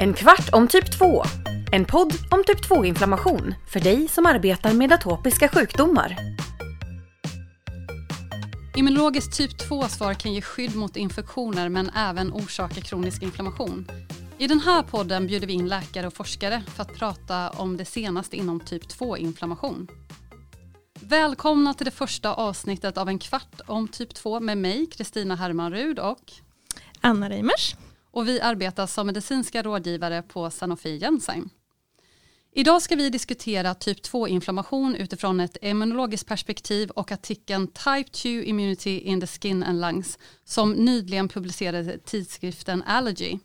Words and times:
En 0.00 0.14
kvart 0.14 0.48
om 0.52 0.68
typ 0.68 0.98
2. 0.98 1.22
En 1.72 1.84
podd 1.84 2.12
om 2.30 2.44
typ 2.46 2.70
2-inflammation 2.70 3.54
för 3.68 3.80
dig 3.80 4.08
som 4.08 4.26
arbetar 4.26 4.72
med 4.72 4.92
atopiska 4.92 5.48
sjukdomar. 5.48 6.16
Immunologiskt 8.76 9.36
typ 9.36 9.50
2-svar 9.70 10.14
kan 10.14 10.32
ge 10.32 10.42
skydd 10.42 10.76
mot 10.76 10.96
infektioner 10.96 11.68
men 11.68 11.90
även 11.96 12.32
orsaka 12.32 12.80
kronisk 12.80 13.22
inflammation. 13.22 13.86
I 14.38 14.46
den 14.46 14.60
här 14.60 14.82
podden 14.82 15.26
bjuder 15.26 15.46
vi 15.46 15.52
in 15.52 15.68
läkare 15.68 16.06
och 16.06 16.14
forskare 16.14 16.62
för 16.74 16.82
att 16.82 16.94
prata 16.94 17.50
om 17.50 17.76
det 17.76 17.84
senaste 17.84 18.36
inom 18.36 18.60
typ 18.60 18.82
2-inflammation. 18.82 19.88
Välkomna 21.00 21.74
till 21.74 21.84
det 21.84 21.90
första 21.90 22.34
avsnittet 22.34 22.98
av 22.98 23.08
En 23.08 23.18
kvart 23.18 23.60
om 23.66 23.88
typ 23.88 24.14
2 24.14 24.40
med 24.40 24.58
mig, 24.58 24.86
Kristina 24.86 25.36
Hermanrud 25.36 25.98
och 25.98 26.32
Anna 27.00 27.30
Reimers. 27.30 27.74
Och 28.16 28.28
vi 28.28 28.40
arbetar 28.40 28.86
som 28.86 29.06
medicinska 29.06 29.62
rådgivare 29.62 30.22
på 30.22 30.50
Sanofi 30.50 31.00
Genzyme. 31.00 31.48
Idag 32.52 32.82
ska 32.82 32.96
vi 32.96 33.10
diskutera 33.10 33.74
typ 33.74 34.04
2-inflammation 34.04 34.96
utifrån 34.96 35.40
ett 35.40 35.56
immunologiskt 35.62 36.28
perspektiv 36.28 36.90
och 36.90 37.12
artikeln 37.12 37.66
Type 37.66 38.10
2 38.10 38.28
Immunity 38.28 38.98
in 38.98 39.20
the 39.20 39.26
Skin 39.26 39.62
and 39.62 39.80
Lungs 39.80 40.18
som 40.44 40.72
nyligen 40.72 41.28
publicerades 41.28 41.94
i 41.94 41.98
tidskriften 41.98 42.82
Allergy. 42.82 43.38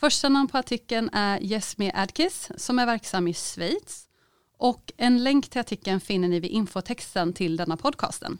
Första 0.00 0.28
namn 0.28 0.48
på 0.48 0.58
artikeln 0.58 1.10
är 1.12 1.38
Jesme 1.38 1.92
Adkis 1.94 2.50
som 2.56 2.78
är 2.78 2.86
verksam 2.86 3.28
i 3.28 3.34
Schweiz 3.34 4.08
och 4.58 4.92
en 4.96 5.24
länk 5.24 5.48
till 5.48 5.60
artikeln 5.60 6.00
finner 6.00 6.28
ni 6.28 6.40
vid 6.40 6.50
infotexten 6.50 7.32
till 7.32 7.56
denna 7.56 7.76
podcasten. 7.76 8.38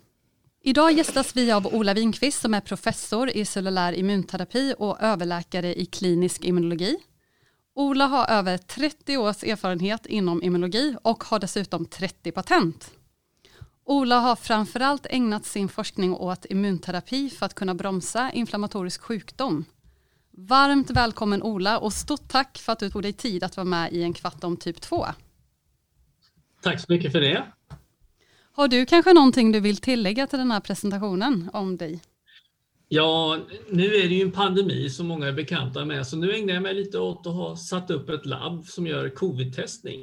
Idag 0.66 0.92
gästas 0.92 1.36
vi 1.36 1.52
av 1.52 1.66
Ola 1.66 1.94
Winqvist 1.94 2.40
som 2.40 2.54
är 2.54 2.60
professor 2.60 3.30
i 3.30 3.44
cellulär 3.44 3.92
immunterapi 3.92 4.74
och 4.78 5.00
överläkare 5.00 5.80
i 5.80 5.86
klinisk 5.86 6.44
immunologi. 6.44 6.96
Ola 7.74 8.06
har 8.06 8.26
över 8.26 8.58
30 8.58 9.16
års 9.16 9.44
erfarenhet 9.44 10.06
inom 10.06 10.42
immunologi 10.42 10.96
och 11.02 11.24
har 11.24 11.38
dessutom 11.38 11.86
30 11.86 12.32
patent. 12.32 12.90
Ola 13.84 14.18
har 14.18 14.36
framförallt 14.36 15.06
ägnat 15.10 15.44
sin 15.44 15.68
forskning 15.68 16.14
åt 16.14 16.46
immunterapi 16.50 17.30
för 17.30 17.46
att 17.46 17.54
kunna 17.54 17.74
bromsa 17.74 18.32
inflammatorisk 18.32 19.02
sjukdom. 19.02 19.64
Varmt 20.30 20.90
välkommen 20.90 21.42
Ola 21.42 21.78
och 21.78 21.92
stort 21.92 22.28
tack 22.28 22.58
för 22.58 22.72
att 22.72 22.78
du 22.78 22.90
tog 22.90 23.02
dig 23.02 23.12
tid 23.12 23.44
att 23.44 23.56
vara 23.56 23.64
med 23.64 23.92
i 23.92 24.02
en 24.02 24.12
kvart 24.12 24.44
om 24.44 24.56
typ 24.56 24.80
2. 24.80 25.06
Tack 26.62 26.80
så 26.80 26.86
mycket 26.88 27.12
för 27.12 27.20
det. 27.20 27.44
Har 28.56 28.68
du 28.68 28.86
kanske 28.86 29.12
någonting 29.12 29.52
du 29.52 29.60
vill 29.60 29.76
tillägga 29.76 30.26
till 30.26 30.38
den 30.38 30.50
här 30.50 30.60
presentationen 30.60 31.50
om 31.52 31.76
dig? 31.76 32.00
Ja, 32.88 33.38
nu 33.70 33.84
är 33.84 34.08
det 34.08 34.14
ju 34.14 34.22
en 34.22 34.32
pandemi 34.32 34.90
som 34.90 35.06
många 35.06 35.26
är 35.26 35.32
bekanta 35.32 35.84
med, 35.84 36.06
så 36.06 36.16
nu 36.16 36.34
ägnar 36.34 36.54
jag 36.54 36.62
mig 36.62 36.74
lite 36.74 36.98
åt 36.98 37.26
att 37.26 37.34
ha 37.34 37.56
satt 37.56 37.90
upp 37.90 38.08
ett 38.08 38.26
labb 38.26 38.66
som 38.66 38.86
gör 38.86 39.08
covid-testning. 39.08 40.00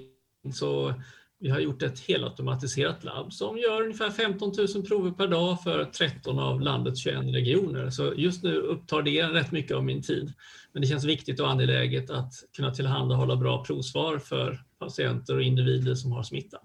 Så 0.54 0.94
vi 1.40 1.50
har 1.50 1.60
gjort 1.60 1.82
ett 1.82 2.00
helautomatiserat 2.00 3.04
labb 3.04 3.34
som 3.34 3.58
gör 3.58 3.82
ungefär 3.82 4.10
15 4.10 4.52
000 4.76 4.86
prover 4.88 5.12
per 5.12 5.28
dag 5.28 5.64
för 5.64 5.86
13 5.86 6.40
av 6.40 6.62
landets 6.62 7.04
21 7.04 7.16
regioner. 7.24 7.90
Så 7.90 8.14
just 8.18 8.44
nu 8.44 8.56
upptar 8.56 9.02
det 9.02 9.24
rätt 9.24 9.52
mycket 9.52 9.78
av 9.78 9.84
min 9.84 10.02
tid. 10.02 10.34
Men 10.74 10.82
det 10.82 10.88
känns 10.88 11.06
viktigt 11.06 11.40
och 11.40 11.50
angeläget 11.50 12.10
att 12.10 12.34
kunna 12.56 12.72
tillhandahålla 12.72 13.36
bra 13.36 13.64
provsvar 13.64 14.18
för 14.18 14.64
patienter 14.80 15.36
och 15.36 15.44
individer 15.44 15.96
som 15.96 16.12
har 16.12 16.24
smitta. 16.24 16.58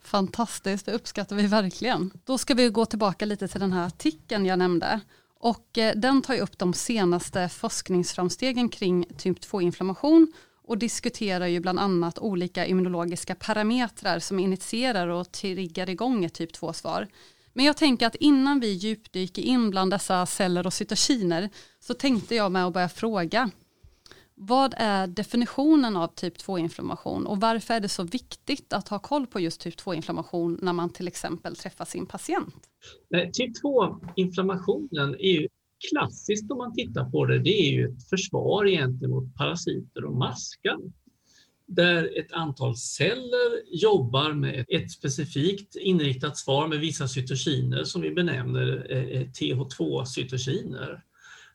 Fantastiskt, 0.00 0.86
det 0.86 0.92
uppskattar 0.92 1.36
vi 1.36 1.46
verkligen. 1.46 2.10
Då 2.24 2.38
ska 2.38 2.54
vi 2.54 2.68
gå 2.68 2.86
tillbaka 2.86 3.24
lite 3.24 3.48
till 3.48 3.60
den 3.60 3.72
här 3.72 3.86
artikeln 3.86 4.46
jag 4.46 4.58
nämnde. 4.58 5.00
Och 5.40 5.78
eh, 5.78 5.96
den 5.96 6.22
tar 6.22 6.34
ju 6.34 6.40
upp 6.40 6.58
de 6.58 6.74
senaste 6.74 7.48
forskningsframstegen 7.48 8.68
kring 8.68 9.04
typ 9.18 9.40
2-inflammation 9.40 10.32
och 10.64 10.78
diskuterar 10.78 11.46
ju 11.46 11.60
bland 11.60 11.78
annat 11.78 12.18
olika 12.18 12.66
immunologiska 12.66 13.34
parametrar 13.34 14.18
som 14.18 14.38
initierar 14.38 15.08
och 15.08 15.32
triggar 15.32 15.90
igång 15.90 16.24
ett 16.24 16.34
typ 16.34 16.52
2-svar. 16.52 17.08
Men 17.52 17.64
jag 17.64 17.76
tänker 17.76 18.06
att 18.06 18.14
innan 18.14 18.60
vi 18.60 18.72
djupdyker 18.72 19.42
in 19.42 19.70
bland 19.70 19.90
dessa 19.90 20.26
celler 20.26 20.66
och 20.66 20.72
cytokiner 20.72 21.50
så 21.80 21.94
tänkte 21.94 22.34
jag 22.34 22.52
med 22.52 22.66
att 22.66 22.72
börja 22.72 22.88
fråga 22.88 23.50
vad 24.46 24.74
är 24.76 25.06
definitionen 25.06 25.96
av 25.96 26.08
typ 26.08 26.36
2-inflammation 26.36 27.26
och 27.26 27.40
varför 27.40 27.74
är 27.74 27.80
det 27.80 27.88
så 27.88 28.02
viktigt 28.02 28.72
att 28.72 28.88
ha 28.88 28.98
koll 28.98 29.26
på 29.26 29.40
just 29.40 29.60
typ 29.60 29.74
2-inflammation 29.80 30.58
när 30.62 30.72
man 30.72 30.90
till 30.90 31.08
exempel 31.08 31.56
träffar 31.56 31.84
sin 31.84 32.06
patient? 32.06 32.54
Typ 33.32 33.52
2-inflammationen 33.62 35.16
är 35.18 35.40
ju 35.40 35.48
klassiskt 35.90 36.50
om 36.50 36.58
man 36.58 36.74
tittar 36.74 37.10
på 37.10 37.24
det, 37.24 37.38
det 37.38 37.68
är 37.68 37.72
ju 37.72 37.88
ett 37.88 38.08
försvar 38.08 38.68
egentligen 38.68 39.10
mot 39.10 39.34
parasiter 39.34 40.04
och 40.04 40.16
maskar. 40.16 40.78
Där 41.66 42.18
ett 42.18 42.32
antal 42.32 42.76
celler 42.76 43.74
jobbar 43.82 44.32
med 44.32 44.64
ett 44.68 44.90
specifikt 44.90 45.76
inriktat 45.76 46.36
svar 46.36 46.68
med 46.68 46.80
vissa 46.80 47.08
cytokiner 47.08 47.84
som 47.84 48.02
vi 48.02 48.10
benämner 48.10 48.86
eh, 48.90 49.20
eh 49.20 49.26
TH2-cytokiner. 49.28 51.02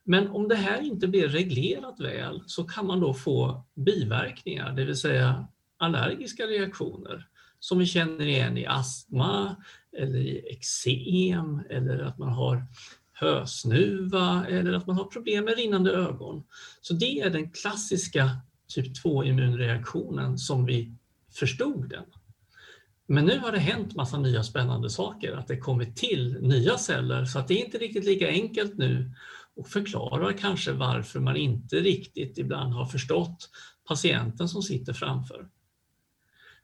Men 0.10 0.28
om 0.28 0.48
det 0.48 0.56
här 0.56 0.82
inte 0.82 1.08
blir 1.08 1.28
reglerat 1.28 2.00
väl 2.00 2.44
så 2.46 2.64
kan 2.64 2.88
man 2.88 3.00
då 3.00 3.14
få 3.14 3.66
biverkningar, 3.76 4.74
det 4.74 4.86
vill 4.86 4.98
säga 4.98 5.48
allergiska 5.78 6.44
reaktioner 6.44 7.28
som 7.60 7.80
vi 7.80 7.86
känner 7.86 8.26
igen 8.26 8.58
i 8.58 8.66
astma 8.66 9.56
eller 9.98 10.20
i 10.20 10.46
eksem 10.50 11.62
eller 11.70 12.00
att 12.00 12.18
man 12.18 12.30
har 12.30 12.66
hösnuva 13.14 14.46
eller 14.50 14.74
att 14.74 14.88
man 14.88 14.96
har 14.96 15.06
problem 15.06 15.46
med 15.46 15.58
rinnande 15.58 15.92
ögon. 15.92 16.44
Så 16.82 16.94
det 16.94 17.20
är 17.20 17.30
den 17.30 17.52
klassiska 17.52 18.30
typ 18.68 19.04
2-immunreaktionen 19.04 20.38
som 20.38 20.66
vi 20.66 20.96
förstod 21.34 21.90
den. 21.90 22.06
Men 23.08 23.26
nu 23.26 23.40
har 23.40 23.52
det 23.52 23.60
hänt 23.60 23.96
massa 23.96 24.20
nya 24.20 24.44
spännande 24.44 24.90
saker, 24.90 25.34
att 25.34 25.48
det 25.48 25.58
kommit 25.58 25.96
till 25.96 26.38
nya 26.42 26.78
celler 26.78 27.26
så 27.26 27.40
att 27.40 27.48
det 27.48 27.54
är 27.54 27.66
inte 27.66 27.78
riktigt 27.78 28.06
lika 28.06 28.28
enkelt 28.28 28.78
nu 28.78 29.12
och 29.58 29.68
förklarar 29.68 30.34
kanske 30.34 30.72
varför 30.72 31.20
man 31.20 31.38
inte 31.38 31.76
riktigt 31.76 32.38
ibland 32.38 32.74
har 32.74 32.86
förstått 32.86 33.50
patienten 33.88 34.50
som 34.50 34.62
sitter 34.62 34.94
framför. 34.94 35.48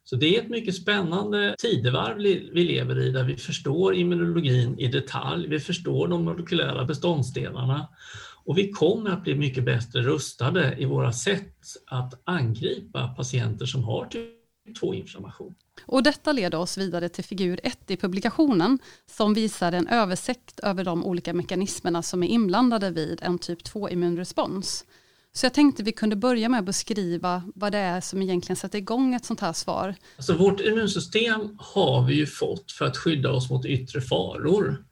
Så 0.04 0.16
det 0.16 0.38
är 0.38 0.42
ett 0.42 0.50
mycket 0.50 0.76
spännande 0.76 1.56
tidevarv 1.60 2.18
vi 2.54 2.64
lever 2.64 3.00
i 3.00 3.12
där 3.12 3.24
vi 3.24 3.38
förstår 3.38 3.96
immunologin 3.96 4.80
i 4.80 4.88
detalj, 4.88 5.48
vi 5.48 5.60
förstår 5.60 6.08
de 6.08 6.26
molekylära 6.26 6.86
beståndsdelarna 6.86 7.88
och 8.46 8.58
vi 8.58 8.72
kommer 8.72 9.10
att 9.10 9.24
bli 9.24 9.36
mycket 9.36 9.66
bättre 9.66 10.02
rustade 10.02 10.76
i 10.78 10.86
våra 10.86 11.14
sätt 11.14 11.58
att 11.86 12.22
angripa 12.24 13.08
patienter 13.08 13.66
som 13.66 13.84
har 13.84 14.06
typ 14.66 14.78
2-inflammation. 14.78 15.56
Och 15.86 16.04
detta 16.04 16.32
leder 16.32 16.58
oss 16.58 16.78
vidare 16.78 17.10
till 17.10 17.24
figur 17.24 17.60
1 17.64 17.92
i 17.92 17.98
publikationen 17.98 18.80
som 19.06 19.34
visar 19.34 19.72
en 19.72 19.88
översikt 19.88 20.60
över 20.60 20.84
de 20.84 21.06
olika 21.06 21.34
mekanismerna 21.34 22.02
som 22.02 22.24
är 22.24 22.28
inblandade 22.28 22.90
vid 22.92 23.20
en 23.22 23.40
typ 23.40 23.64
2 23.64 23.90
immunrespons. 23.90 24.86
Så 25.36 25.46
jag 25.46 25.54
tänkte 25.54 25.84
vi 25.84 25.92
kunde 25.92 26.16
börja 26.16 26.50
med 26.50 26.60
att 26.60 26.66
beskriva 26.66 27.44
vad 27.56 27.72
det 27.72 27.78
är 27.78 28.02
som 28.02 28.22
egentligen 28.22 28.56
sätter 28.56 28.78
igång 28.78 29.14
ett 29.16 29.26
sånt 29.26 29.40
här 29.40 29.54
svar. 29.54 29.96
Alltså 30.18 30.34
vårt 30.34 30.62
immunsystem 30.62 31.58
har 31.60 32.06
vi 32.06 32.16
ju 32.16 32.26
fått 32.26 32.72
för 32.72 32.86
att 32.86 32.98
skydda 32.98 33.32
oss 33.32 33.50
mot 33.50 33.66
yttre 33.66 34.02
faror. 34.02 34.84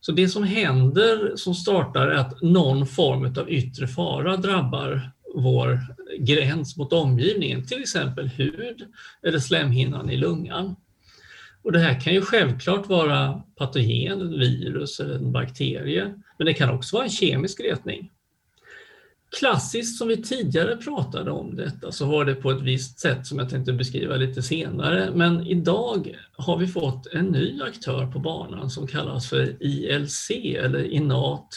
Så 0.00 0.12
det 0.12 0.28
som 0.28 0.44
händer 0.44 1.36
som 1.36 1.54
startar 1.54 2.08
är 2.08 2.14
att 2.14 2.42
någon 2.42 2.86
form 2.86 3.24
av 3.24 3.50
yttre 3.50 3.88
fara 3.88 4.36
drabbar 4.36 5.10
vår 5.34 5.80
gräns 6.18 6.76
mot 6.76 6.92
omgivningen, 6.92 7.66
till 7.66 7.80
exempel 7.80 8.28
hud 8.28 8.86
eller 9.22 9.38
slemhinnan 9.38 10.10
i 10.10 10.16
lungan. 10.16 10.76
Och 11.62 11.72
det 11.72 11.78
här 11.78 12.00
kan 12.00 12.14
ju 12.14 12.22
självklart 12.22 12.88
vara 12.88 13.42
patogen, 13.56 14.20
ett 14.20 14.40
virus 14.40 15.00
eller 15.00 15.14
en 15.14 15.32
bakterie, 15.32 16.14
men 16.38 16.46
det 16.46 16.54
kan 16.54 16.70
också 16.70 16.96
vara 16.96 17.04
en 17.04 17.10
kemisk 17.10 17.60
retning. 17.60 18.10
Klassiskt 19.38 19.98
som 19.98 20.08
vi 20.08 20.22
tidigare 20.22 20.76
pratade 20.76 21.30
om 21.30 21.56
detta 21.56 21.92
så 21.92 22.06
var 22.06 22.24
det 22.24 22.34
på 22.34 22.50
ett 22.50 22.62
visst 22.62 23.00
sätt 23.00 23.26
som 23.26 23.38
jag 23.38 23.50
tänkte 23.50 23.72
beskriva 23.72 24.16
lite 24.16 24.42
senare. 24.42 25.10
Men 25.14 25.46
idag 25.46 26.16
har 26.36 26.58
vi 26.58 26.66
fått 26.66 27.06
en 27.06 27.26
ny 27.26 27.62
aktör 27.62 28.06
på 28.06 28.18
banan 28.18 28.70
som 28.70 28.86
kallas 28.86 29.28
för 29.28 29.62
ILC 29.62 30.30
eller 30.30 30.84
INAT 30.84 31.48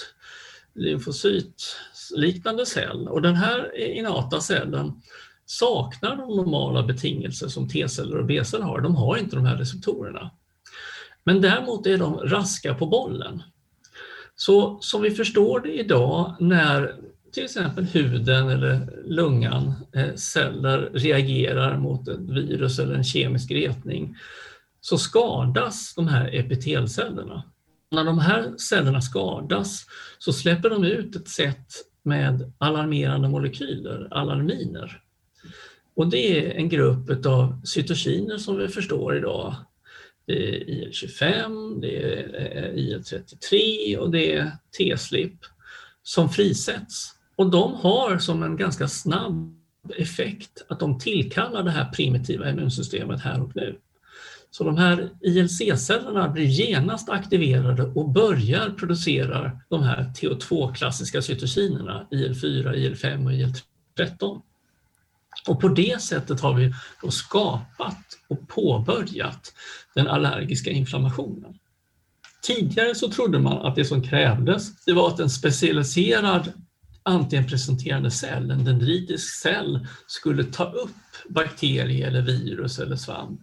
lymfocytliknande 0.77 2.65
cell. 2.65 3.07
Och 3.07 3.21
den 3.21 3.35
här 3.35 3.77
inata 3.77 4.41
cellen 4.41 5.01
saknar 5.45 6.15
de 6.15 6.35
normala 6.35 6.83
betingelser 6.83 7.47
som 7.47 7.69
T-celler 7.69 8.17
och 8.17 8.25
B-celler 8.25 8.65
har. 8.65 8.81
De 8.81 8.95
har 8.95 9.17
inte 9.17 9.35
de 9.35 9.45
här 9.45 9.57
receptorerna. 9.57 10.31
Men 11.23 11.41
däremot 11.41 11.87
är 11.87 11.97
de 11.97 12.17
raska 12.17 12.75
på 12.75 12.85
bollen. 12.85 13.43
Så 14.35 14.77
som 14.81 15.01
vi 15.01 15.11
förstår 15.11 15.59
det 15.59 15.79
idag 15.79 16.35
när 16.39 16.95
till 17.31 17.45
exempel 17.45 17.83
huden 17.83 18.49
eller 18.49 19.03
lungan, 19.05 19.73
eh, 19.93 20.15
celler 20.15 20.89
reagerar 20.93 21.77
mot 21.77 22.07
ett 22.07 22.19
virus 22.19 22.79
eller 22.79 22.95
en 22.95 23.03
kemisk 23.03 23.51
retning, 23.51 24.15
så 24.81 24.97
skadas 24.97 25.93
de 25.95 26.07
här 26.07 26.35
epitelcellerna. 26.35 27.43
När 27.91 28.03
de 28.03 28.19
här 28.19 28.57
cellerna 28.57 29.01
skadas 29.01 29.85
så 30.17 30.33
släpper 30.33 30.69
de 30.69 30.83
ut 30.83 31.15
ett 31.15 31.27
sätt 31.27 31.67
med 32.03 32.53
alarmerande 32.57 33.29
molekyler, 33.29 34.07
alarminer. 34.11 35.01
Och 35.95 36.09
det 36.09 36.39
är 36.39 36.51
en 36.51 36.69
grupp 36.69 37.25
av 37.25 37.61
cytokiner 37.63 38.37
som 38.37 38.57
vi 38.57 38.67
förstår 38.67 39.17
idag. 39.17 39.55
Det 40.25 40.49
är 40.49 40.69
IL-25, 40.69 41.81
det 41.81 42.03
är 42.03 42.35
eh, 42.35 42.75
IL-33 42.75 43.97
och 43.97 44.11
det 44.11 44.33
är 44.33 44.51
T-slip 44.77 45.39
som 46.03 46.29
frisätts. 46.29 47.15
Och 47.35 47.51
de 47.51 47.73
har 47.73 48.17
som 48.17 48.43
en 48.43 48.57
ganska 48.57 48.87
snabb 48.87 49.57
effekt 49.95 50.65
att 50.67 50.79
de 50.79 50.99
tillkallar 50.99 51.63
det 51.63 51.71
här 51.71 51.91
primitiva 51.91 52.49
immunsystemet 52.49 53.21
här 53.21 53.41
och 53.41 53.55
nu. 53.55 53.79
Så 54.51 54.63
de 54.63 54.77
här 54.77 55.09
ILC-cellerna 55.21 56.29
blir 56.29 56.45
genast 56.45 57.09
aktiverade 57.09 57.83
och 57.83 58.09
börjar 58.09 58.69
producera 58.69 59.51
de 59.69 59.83
här 59.83 60.11
TH2-klassiska 60.15 61.21
cytokinerna, 61.21 62.07
IL4, 62.11 62.73
IL5 62.73 63.25
och 63.25 63.31
IL13. 63.31 64.41
Och 65.47 65.61
på 65.61 65.67
det 65.67 66.01
sättet 66.01 66.41
har 66.41 66.53
vi 66.53 66.73
då 67.01 67.11
skapat 67.11 67.97
och 68.27 68.47
påbörjat 68.47 69.53
den 69.95 70.07
allergiska 70.07 70.71
inflammationen. 70.71 71.59
Tidigare 72.41 72.95
så 72.95 73.11
trodde 73.11 73.39
man 73.39 73.65
att 73.65 73.75
det 73.75 73.85
som 73.85 74.03
krävdes 74.03 74.85
det 74.85 74.93
var 74.93 75.07
att 75.07 75.19
en 75.19 75.29
specialiserad 75.29 76.53
antigenpresenterande 77.03 78.11
cell, 78.11 78.51
en 78.51 78.65
dendritisk 78.65 79.41
cell, 79.41 79.87
skulle 80.07 80.43
ta 80.43 80.71
upp 80.71 80.89
bakterie 81.29 82.07
eller 82.07 82.21
virus 82.21 82.79
eller 82.79 82.95
svamp, 82.95 83.41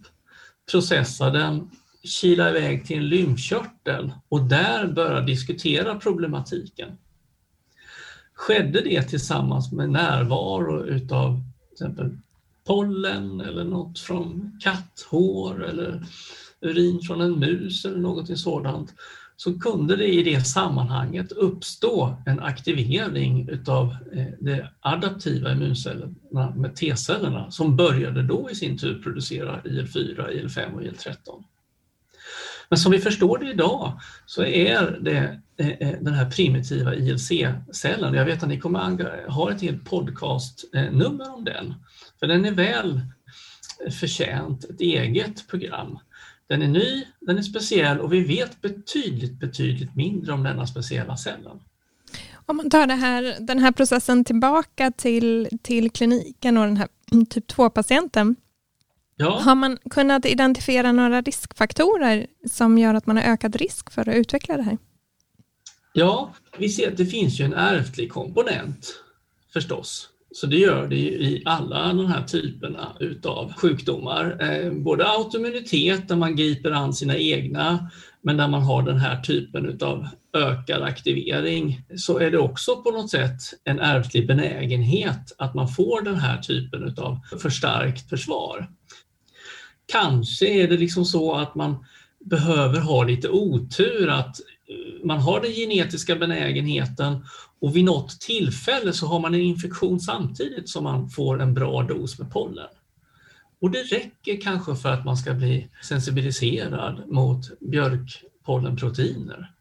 processa 0.71 1.29
den, 1.29 1.69
kila 2.03 2.49
iväg 2.49 2.85
till 2.85 2.97
en 2.97 3.07
lymfkörtel 3.07 4.13
och 4.29 4.41
där 4.41 4.87
börja 4.87 5.21
diskutera 5.21 5.99
problematiken. 5.99 6.97
Skedde 8.33 8.81
det 8.81 9.03
tillsammans 9.03 9.71
med 9.71 9.89
närvaro 9.89 10.85
utav 10.85 11.41
till 11.67 11.73
exempel 11.73 12.17
pollen 12.65 13.41
eller 13.41 13.63
något 13.63 13.99
från 13.99 14.59
katthår 14.63 15.63
eller 15.63 16.05
urin 16.61 17.01
från 17.01 17.21
en 17.21 17.39
mus 17.39 17.85
eller 17.85 17.97
något 17.97 18.39
sådant 18.39 18.93
så 19.37 19.59
kunde 19.59 19.95
det 19.95 20.07
i 20.07 20.23
det 20.23 20.47
sammanhanget 20.47 21.31
uppstå 21.31 22.17
en 22.25 22.39
aktivering 22.39 23.49
utav 23.49 23.95
eh, 24.13 24.27
de 24.39 24.63
adaptiva 24.79 25.51
immuncellerna 25.51 26.53
med 26.55 26.75
T-cellerna 26.75 27.51
som 27.51 27.75
började 27.75 28.23
då 28.23 28.49
i 28.51 28.55
sin 28.55 28.77
tur 28.77 29.01
producera 29.03 29.61
IL4, 29.61 30.29
IL5 30.29 30.73
och 30.73 30.81
IL13. 30.81 31.43
Men 32.69 32.79
som 32.79 32.91
vi 32.91 32.99
förstår 32.99 33.37
det 33.37 33.49
idag 33.49 33.99
så 34.25 34.43
är 34.43 34.99
det 35.01 35.41
eh, 35.57 35.69
eh, 35.69 35.99
den 36.01 36.13
här 36.13 36.29
primitiva 36.29 36.95
ILC-cellen, 36.95 38.13
jag 38.13 38.25
vet 38.25 38.43
att 38.43 38.49
ni 38.49 38.59
kommer 38.59 39.29
ha 39.29 39.51
ett 39.51 39.61
helt 39.61 39.85
podcastnummer 39.85 41.33
om 41.33 41.43
den, 41.43 41.73
för 42.19 42.27
den 42.27 42.45
är 42.45 42.51
väl 42.51 43.01
förtjänt 43.99 44.63
ett 44.63 44.81
eget 44.81 45.47
program. 45.47 45.99
Den 46.47 46.61
är 46.61 46.67
ny, 46.67 47.05
den 47.19 47.37
är 47.37 47.41
speciell 47.41 47.99
och 47.99 48.13
vi 48.13 48.23
vet 48.23 48.61
betydligt, 48.61 49.39
betydligt 49.39 49.95
mindre 49.95 50.33
om 50.33 50.43
denna 50.43 50.67
speciella 50.67 51.17
cellen. 51.17 51.59
Om 52.45 52.57
man 52.57 52.69
tar 52.69 52.87
här, 52.87 53.35
den 53.39 53.59
här 53.59 53.71
processen 53.71 54.23
tillbaka 54.23 54.91
till, 54.91 55.59
till 55.61 55.91
kliniken 55.91 56.57
och 56.57 56.65
den 56.65 56.77
här 56.77 56.87
typ 57.29 57.51
2-patienten. 57.51 58.35
Ja. 59.15 59.39
Har 59.39 59.55
man 59.55 59.77
kunnat 59.89 60.25
identifiera 60.25 60.91
några 60.91 61.21
riskfaktorer 61.21 62.27
som 62.51 62.77
gör 62.77 62.93
att 62.93 63.05
man 63.05 63.17
har 63.17 63.23
ökad 63.23 63.55
risk 63.55 63.91
för 63.91 64.09
att 64.09 64.15
utveckla 64.15 64.57
det 64.57 64.63
här? 64.63 64.77
Ja, 65.93 66.33
vi 66.57 66.69
ser 66.69 66.91
att 66.91 66.97
det 66.97 67.05
finns 67.05 67.39
ju 67.39 67.45
en 67.45 67.53
ärftlig 67.53 68.11
komponent 68.11 69.03
förstås. 69.53 70.09
Så 70.35 70.47
det 70.47 70.57
gör 70.57 70.87
det 70.87 70.95
i 70.95 71.41
alla 71.45 71.93
de 71.93 72.05
här 72.05 72.23
typerna 72.23 72.97
utav 72.99 73.53
sjukdomar. 73.53 74.37
Eh, 74.41 74.71
både 74.71 75.09
autoimmunitet 75.09 76.07
där 76.07 76.15
man 76.15 76.35
griper 76.35 76.71
an 76.71 76.93
sina 76.93 77.17
egna, 77.17 77.89
men 78.21 78.37
där 78.37 78.47
man 78.47 78.61
har 78.61 78.83
den 78.83 78.97
här 78.97 79.21
typen 79.21 79.65
utav 79.65 80.07
ökad 80.33 80.81
aktivering, 80.81 81.81
så 81.97 82.19
är 82.19 82.31
det 82.31 82.37
också 82.37 82.81
på 82.81 82.91
något 82.91 83.09
sätt 83.09 83.41
en 83.63 83.79
ärftlig 83.79 84.27
benägenhet 84.27 85.35
att 85.37 85.53
man 85.53 85.67
får 85.67 86.01
den 86.01 86.15
här 86.15 86.37
typen 86.37 86.83
utav 86.83 87.19
förstärkt 87.41 88.09
försvar. 88.09 88.67
Kanske 89.91 90.47
är 90.47 90.67
det 90.67 90.77
liksom 90.77 91.05
så 91.05 91.35
att 91.35 91.55
man 91.55 91.85
behöver 92.25 92.79
ha 92.79 93.03
lite 93.03 93.29
otur 93.29 94.09
att 94.09 94.37
man 95.03 95.19
har 95.19 95.41
den 95.41 95.51
genetiska 95.51 96.15
benägenheten 96.15 97.25
och 97.59 97.75
vid 97.75 97.85
något 97.85 98.21
tillfälle 98.21 98.93
så 98.93 99.07
har 99.07 99.19
man 99.19 99.33
en 99.33 99.41
infektion 99.41 99.99
samtidigt 99.99 100.69
som 100.69 100.83
man 100.83 101.09
får 101.09 101.41
en 101.41 101.53
bra 101.53 101.83
dos 101.83 102.19
med 102.19 102.31
pollen. 102.31 102.67
Och 103.61 103.71
det 103.71 103.83
räcker 103.83 104.41
kanske 104.41 104.75
för 104.75 104.89
att 104.89 105.05
man 105.05 105.17
ska 105.17 105.33
bli 105.33 105.67
sensibiliserad 105.81 107.03
mot 107.07 107.59
björkpollenproteiner. 107.59 109.51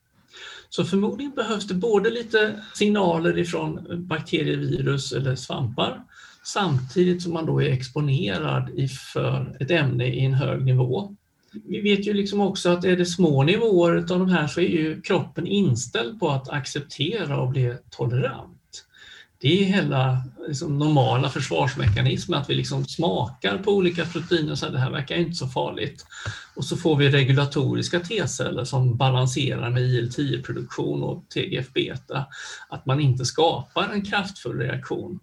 Så 0.68 0.84
förmodligen 0.84 1.32
behövs 1.32 1.68
det 1.68 1.74
både 1.74 2.10
lite 2.10 2.62
signaler 2.74 3.38
ifrån 3.38 3.86
bakterievirus 4.06 5.12
eller 5.12 5.36
svampar 5.36 6.02
samtidigt 6.44 7.22
som 7.22 7.32
man 7.32 7.46
då 7.46 7.62
är 7.62 7.72
exponerad 7.72 8.70
för 9.12 9.56
ett 9.60 9.70
ämne 9.70 10.06
i 10.06 10.24
en 10.24 10.34
hög 10.34 10.64
nivå 10.64 11.16
vi 11.68 11.80
vet 11.80 12.06
ju 12.06 12.14
liksom 12.14 12.40
också 12.40 12.68
att 12.68 12.84
är 12.84 12.96
det 12.96 13.06
små 13.06 13.42
nivåer 13.42 13.96
av 13.96 14.04
de 14.18 14.28
här 14.28 14.46
så 14.46 14.60
är 14.60 14.68
ju 14.68 15.02
kroppen 15.02 15.46
inställd 15.46 16.20
på 16.20 16.30
att 16.30 16.48
acceptera 16.48 17.40
och 17.40 17.50
bli 17.50 17.74
tolerant. 17.90 18.60
Det 19.40 19.60
är 19.60 19.64
hela 19.64 20.24
liksom, 20.48 20.78
normala 20.78 21.30
försvarsmekanismen, 21.30 22.40
att 22.40 22.50
vi 22.50 22.54
liksom 22.54 22.84
smakar 22.84 23.58
på 23.58 23.72
olika 23.72 24.04
proteiner 24.04 24.52
och 24.52 24.58
säger 24.58 24.72
det 24.72 24.78
här 24.78 24.90
verkar 24.90 25.16
inte 25.16 25.34
så 25.34 25.46
farligt. 25.46 26.06
Och 26.54 26.64
så 26.64 26.76
får 26.76 26.96
vi 26.96 27.10
regulatoriska 27.10 28.00
T-celler 28.00 28.64
som 28.64 28.96
balanserar 28.96 29.70
med 29.70 29.82
IL-10-produktion 29.82 31.02
och 31.02 31.24
TGF-beta, 31.34 32.26
att 32.68 32.86
man 32.86 33.00
inte 33.00 33.24
skapar 33.24 33.88
en 33.92 34.04
kraftfull 34.04 34.58
reaktion. 34.58 35.20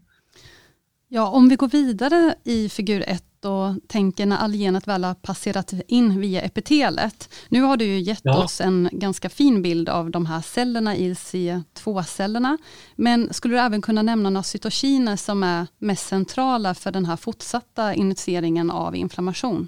Ja, 1.13 1.27
om 1.27 1.49
vi 1.49 1.55
går 1.55 1.67
vidare 1.67 2.35
i 2.43 2.69
figur 2.69 3.03
1 3.07 3.45
och 3.45 3.87
tänker 3.87 4.25
när 4.25 4.37
allogenet 4.37 4.87
väl 4.87 5.03
har 5.03 5.13
passerat 5.13 5.73
in 5.87 6.19
via 6.19 6.41
epitelet. 6.41 7.29
Nu 7.49 7.61
har 7.61 7.77
du 7.77 7.85
ju 7.85 7.99
gett 7.99 8.21
ja. 8.23 8.43
oss 8.43 8.61
en 8.61 8.89
ganska 8.91 9.29
fin 9.29 9.61
bild 9.61 9.89
av 9.89 10.11
de 10.11 10.25
här 10.25 10.41
cellerna, 10.41 10.95
ILC2-cellerna. 10.95 12.57
Men 12.95 13.33
skulle 13.33 13.53
du 13.53 13.59
även 13.59 13.81
kunna 13.81 14.01
nämna 14.01 14.29
några 14.29 14.43
cytokiner 14.43 15.15
som 15.15 15.43
är 15.43 15.67
mest 15.77 16.07
centrala 16.07 16.74
för 16.74 16.91
den 16.91 17.05
här 17.05 17.15
fortsatta 17.15 17.93
initieringen 17.93 18.71
av 18.71 18.95
inflammation? 18.95 19.67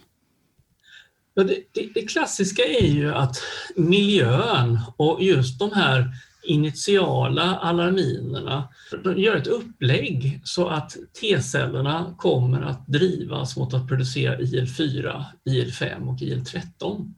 Ja, 1.34 1.44
det, 1.44 1.56
det, 1.74 1.89
det 1.94 2.01
klassiska 2.01 2.63
är 2.63 2.88
ju 2.88 3.13
att 3.13 3.41
miljön 3.75 4.79
och 4.98 5.24
just 5.24 5.60
de 5.60 5.72
här 5.72 6.12
initiala 6.46 7.56
alarminerna 7.56 8.70
gör 9.18 9.36
ett 9.36 9.48
upplägg 9.48 10.42
så 10.44 10.68
att 10.68 10.98
T-cellerna 11.22 12.16
kommer 12.18 12.62
att 12.62 12.88
drivas 12.88 13.58
mot 13.58 13.74
att 13.74 13.88
producera 13.88 14.38
IL4, 14.38 15.24
IL5 15.46 16.08
och 16.08 16.18
IL13. 16.18 17.14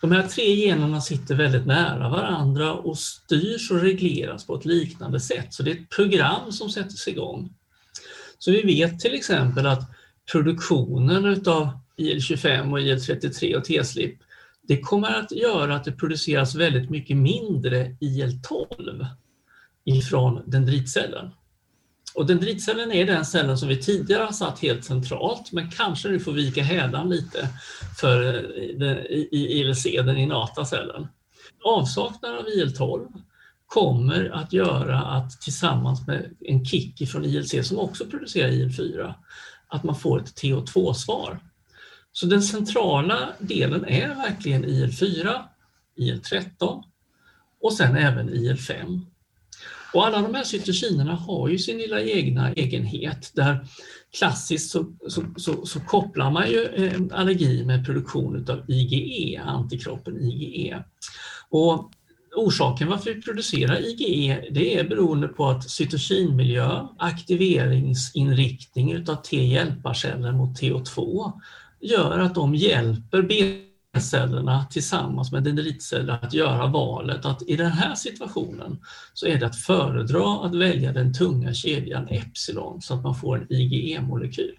De 0.00 0.12
här 0.12 0.22
tre 0.22 0.54
generna 0.54 1.00
sitter 1.00 1.34
väldigt 1.34 1.66
nära 1.66 2.08
varandra 2.08 2.72
och 2.72 2.98
styrs 2.98 3.70
och 3.70 3.80
regleras 3.80 4.46
på 4.46 4.54
ett 4.54 4.64
liknande 4.64 5.20
sätt. 5.20 5.54
Så 5.54 5.62
det 5.62 5.70
är 5.70 5.74
ett 5.74 5.90
program 5.90 6.52
som 6.52 6.70
sätts 6.70 7.08
igång. 7.08 7.50
Så 8.38 8.50
vi 8.50 8.62
vet 8.62 9.00
till 9.00 9.14
exempel 9.14 9.66
att 9.66 9.90
produktionen 10.32 11.42
av 11.46 11.68
IL25 11.96 12.72
och 12.72 12.78
IL33 12.78 13.54
och 13.56 13.64
T-slip 13.64 14.18
det 14.68 14.80
kommer 14.80 15.14
att 15.14 15.32
göra 15.32 15.76
att 15.76 15.84
det 15.84 15.92
produceras 15.92 16.54
väldigt 16.54 16.90
mycket 16.90 17.16
mindre 17.16 17.96
IL-12 18.00 19.06
ifrån 19.84 20.42
dendritcellen. 20.46 21.30
Och 22.14 22.26
dendritcellen 22.26 22.92
är 22.92 23.06
den 23.06 23.24
cellen 23.24 23.58
som 23.58 23.68
vi 23.68 23.82
tidigare 23.82 24.22
har 24.22 24.32
satt 24.32 24.58
helt 24.58 24.84
centralt, 24.84 25.52
men 25.52 25.70
kanske 25.70 26.08
nu 26.08 26.20
får 26.20 26.32
vika 26.32 26.62
hädan 26.62 27.08
lite 27.10 27.48
för 28.00 28.46
ILC, 29.32 29.82
den 29.82 30.16
inata 30.16 30.64
cellen. 30.64 31.06
Avsaknad 31.64 32.36
av 32.36 32.44
IL-12 32.48 33.06
kommer 33.66 34.30
att 34.30 34.52
göra 34.52 35.02
att 35.02 35.40
tillsammans 35.40 36.06
med 36.06 36.34
en 36.40 36.64
kick 36.64 37.08
från 37.08 37.24
ILC 37.24 37.68
som 37.68 37.78
också 37.78 38.04
producerar 38.04 38.50
IL-4, 38.50 39.14
att 39.68 39.84
man 39.84 39.96
får 39.96 40.20
ett 40.20 40.42
TH2-svar 40.42 41.40
så 42.16 42.26
den 42.26 42.42
centrala 42.42 43.28
delen 43.38 43.84
är 43.84 44.08
verkligen 44.08 44.64
IL4, 44.64 45.42
IL13 45.98 46.82
och 47.60 47.72
sen 47.72 47.96
även 47.96 48.30
IL5. 48.30 49.00
Och 49.92 50.06
alla 50.06 50.22
de 50.22 50.34
här 50.34 50.44
cytokinerna 50.44 51.14
har 51.14 51.48
ju 51.48 51.58
sin 51.58 51.78
lilla 51.78 52.00
egna 52.00 52.52
egenhet 52.52 53.30
där 53.34 53.66
klassiskt 54.18 54.70
så, 54.70 54.96
så, 55.08 55.24
så, 55.36 55.66
så 55.66 55.80
kopplar 55.80 56.30
man 56.30 56.50
ju 56.50 56.64
eh, 56.64 57.00
allergi 57.12 57.64
med 57.64 57.86
produktion 57.86 58.46
av 58.50 58.70
IgE, 58.70 59.40
antikroppen 59.42 60.20
IgE. 60.20 60.84
Och 61.50 61.90
orsaken 62.36 62.88
varför 62.88 63.14
vi 63.14 63.22
producerar 63.22 63.80
IgE 63.80 64.44
det 64.50 64.78
är 64.78 64.88
beroende 64.88 65.28
på 65.28 65.46
att 65.46 65.70
cytokinmiljö, 65.70 66.86
aktiveringsinriktning 66.98 68.92
utav 68.92 69.16
T-hjälparceller 69.16 70.32
mot 70.32 70.60
TH2 70.60 71.32
gör 71.80 72.18
att 72.18 72.34
de 72.34 72.54
hjälper 72.54 73.22
B-cellerna 73.22 74.64
tillsammans 74.70 75.32
med 75.32 75.42
dendritceller 75.42 76.18
att 76.22 76.34
göra 76.34 76.66
valet 76.66 77.24
att 77.24 77.42
i 77.42 77.56
den 77.56 77.72
här 77.72 77.94
situationen 77.94 78.78
så 79.14 79.26
är 79.26 79.40
det 79.40 79.46
att 79.46 79.56
föredra 79.56 80.46
att 80.46 80.54
välja 80.54 80.92
den 80.92 81.14
tunga 81.14 81.54
kedjan 81.54 82.08
epsilon 82.08 82.82
så 82.82 82.94
att 82.94 83.02
man 83.02 83.14
får 83.14 83.36
en 83.36 83.46
IgE-molekyl. 83.50 84.54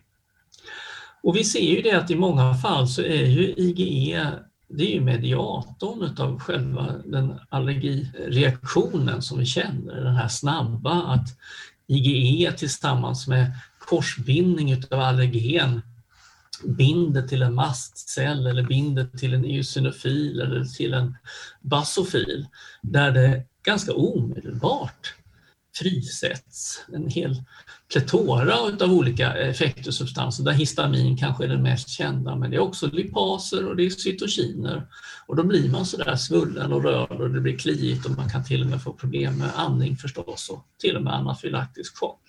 Och 1.23 1.35
vi 1.35 1.43
ser 1.43 1.75
ju 1.75 1.81
det 1.81 1.91
att 1.91 2.11
i 2.11 2.15
många 2.15 2.53
fall 2.53 2.87
så 2.87 3.01
är 3.01 3.25
ju 3.25 3.53
IgE 3.57 4.31
det 4.69 4.83
är 4.83 4.93
ju 4.93 5.01
mediatorn 5.01 6.03
utav 6.03 6.39
själva 6.39 6.95
den 7.05 7.39
allergireaktionen 7.49 9.21
som 9.21 9.39
vi 9.39 9.45
känner, 9.45 10.03
den 10.03 10.15
här 10.15 10.27
snabba 10.27 11.03
att 11.03 11.27
IgE 11.87 12.51
tillsammans 12.51 13.27
med 13.27 13.51
korsbindning 13.79 14.71
utav 14.71 14.99
allergen 14.99 15.81
binder 16.63 17.21
till 17.21 17.41
en 17.41 17.53
mastcell 17.53 18.47
eller 18.47 18.63
binder 18.63 19.05
till 19.17 19.33
en 19.33 19.45
eosinofil 19.45 20.39
eller 20.39 20.63
till 20.63 20.93
en 20.93 21.17
basofil 21.61 22.47
där 22.81 23.11
det 23.11 23.43
ganska 23.63 23.93
omedelbart 23.93 25.13
frisätts 25.75 26.85
en 26.93 27.09
hel 27.09 27.43
pletora 27.91 28.55
av 28.81 28.93
olika 28.93 29.33
effektorsubstanser 29.33 30.43
där 30.43 30.51
histamin 30.51 31.17
kanske 31.17 31.43
är 31.43 31.47
den 31.47 31.63
mest 31.63 31.89
kända 31.89 32.35
men 32.35 32.51
det 32.51 32.57
är 32.57 32.61
också 32.61 32.87
lipaser 32.87 33.67
och 33.67 33.75
det 33.75 33.85
är 33.85 33.89
cytokiner 33.89 34.87
och 35.27 35.35
då 35.35 35.43
blir 35.43 35.69
man 35.71 35.85
sådär 35.85 36.15
svullen 36.15 36.73
och 36.73 36.83
rörd 36.83 37.21
och 37.21 37.29
det 37.29 37.41
blir 37.41 37.57
kliigt 37.57 38.05
och 38.05 38.11
man 38.11 38.29
kan 38.29 38.43
till 38.43 38.61
och 38.61 38.67
med 38.67 38.81
få 38.81 38.93
problem 38.93 39.37
med 39.37 39.49
andning 39.55 39.97
förstås 39.97 40.49
och 40.49 40.65
till 40.81 40.95
och 40.95 41.03
med 41.03 41.13
anafylaktisk 41.13 41.97
chock. 41.97 42.26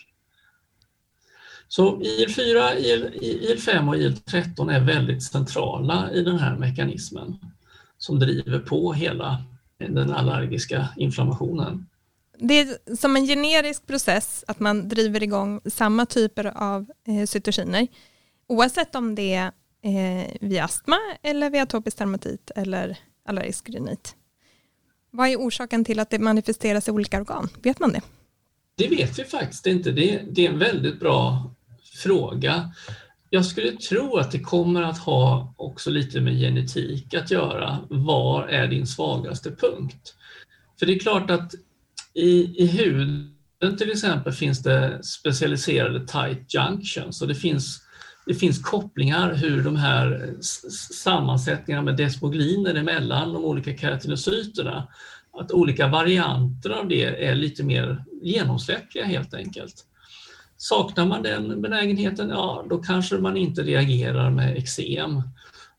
Så 1.68 1.96
IL4, 1.96 2.76
IL5 3.20 3.88
och 3.88 3.94
IL13 3.94 4.72
är 4.72 4.80
väldigt 4.80 5.22
centrala 5.22 6.10
i 6.12 6.22
den 6.22 6.38
här 6.38 6.56
mekanismen 6.56 7.36
som 7.98 8.18
driver 8.18 8.58
på 8.58 8.92
hela 8.92 9.44
den 9.78 10.12
allergiska 10.12 10.88
inflammationen. 10.96 11.86
Det 12.38 12.54
är 12.54 12.96
som 12.96 13.16
en 13.16 13.26
generisk 13.26 13.86
process 13.86 14.44
att 14.46 14.60
man 14.60 14.88
driver 14.88 15.22
igång 15.22 15.60
samma 15.64 16.06
typer 16.06 16.44
av 16.44 16.86
eh, 17.06 17.26
cytokiner 17.26 17.86
oavsett 18.46 18.94
om 18.94 19.14
det 19.14 19.34
är 19.34 19.46
eh, 19.82 20.26
vid 20.40 20.60
astma 20.60 20.96
eller 21.22 21.50
vid 21.50 21.60
atopisk 21.60 21.98
dermatit 21.98 22.50
eller 22.56 22.98
allergisk 23.24 23.68
rhinit. 23.68 24.14
Vad 25.10 25.28
är 25.28 25.36
orsaken 25.36 25.84
till 25.84 26.00
att 26.00 26.10
det 26.10 26.18
manifesteras 26.18 26.88
i 26.88 26.90
olika 26.90 27.20
organ? 27.20 27.48
Vet 27.62 27.78
man 27.78 27.92
det? 27.92 28.00
Det 28.74 28.88
vet 28.88 29.18
vi 29.18 29.24
faktiskt 29.24 29.66
inte. 29.66 29.90
Det 29.90 30.46
är 30.46 30.50
en 30.50 30.58
väldigt 30.58 31.00
bra 31.00 31.50
fråga. 31.98 32.70
Jag 33.30 33.46
skulle 33.46 33.72
tro 33.72 34.16
att 34.16 34.32
det 34.32 34.40
kommer 34.40 34.82
att 34.82 34.98
ha 34.98 35.54
också 35.56 35.90
lite 35.90 36.20
med 36.20 36.38
genetik 36.38 37.14
att 37.14 37.30
göra. 37.30 37.78
Var 37.90 38.46
är 38.46 38.68
din 38.68 38.86
svagaste 38.86 39.50
punkt? 39.50 40.14
För 40.78 40.86
det 40.86 40.94
är 40.94 40.98
klart 40.98 41.30
att 41.30 41.54
i, 42.14 42.62
i 42.62 42.66
huden 42.66 43.76
till 43.78 43.90
exempel 43.90 44.32
finns 44.32 44.62
det 44.62 45.04
specialiserade 45.04 46.06
tight 46.06 46.54
junctions 46.54 47.22
och 47.22 47.28
det 47.28 47.34
finns, 47.34 47.82
det 48.26 48.34
finns 48.34 48.62
kopplingar 48.62 49.34
hur 49.34 49.62
de 49.64 49.76
här 49.76 50.34
sammansättningarna 50.92 51.84
med 51.84 51.96
desmogliner 51.96 52.74
emellan 52.74 53.32
de 53.32 53.44
olika 53.44 53.76
keratinocyterna, 53.76 54.88
att 55.40 55.52
olika 55.52 55.88
varianter 55.88 56.70
av 56.70 56.88
det 56.88 57.26
är 57.26 57.34
lite 57.34 57.64
mer 57.64 58.04
genomsläppliga 58.22 59.04
helt 59.04 59.34
enkelt. 59.34 59.84
Saknar 60.60 61.06
man 61.06 61.22
den 61.22 61.62
benägenheten, 61.62 62.28
ja 62.28 62.64
då 62.70 62.78
kanske 62.78 63.18
man 63.18 63.36
inte 63.36 63.62
reagerar 63.62 64.30
med 64.30 64.56
eksem. 64.56 65.22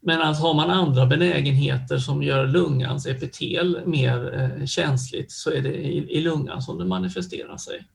Men 0.02 0.22
alltså 0.22 0.44
har 0.44 0.54
man 0.54 0.70
andra 0.70 1.06
benägenheter 1.06 1.98
som 1.98 2.24
gör 2.24 2.48
lungans 2.48 3.06
epitel 3.06 3.82
mer 3.86 4.40
eh, 4.40 4.66
känsligt 4.66 5.32
så 5.32 5.52
är 5.52 5.62
det 5.62 5.74
i, 5.74 6.18
i 6.18 6.22
lungan 6.22 6.62
som 6.62 6.78
det 6.78 6.86
manifesterar 6.86 7.58
sig. 7.58 7.88